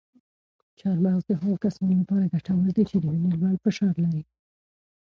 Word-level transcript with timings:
چهارمغز 0.79 1.23
د 1.27 1.31
هغو 1.41 1.55
کسانو 1.63 1.93
لپاره 2.01 2.31
ګټور 2.33 2.67
دي 2.75 2.83
چې 2.89 2.95
د 2.99 3.03
وینې 3.11 3.31
لوړ 3.41 3.55
فشار 3.65 3.95
لري. 4.03 4.23